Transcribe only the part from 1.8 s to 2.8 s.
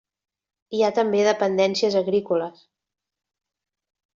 agrícoles.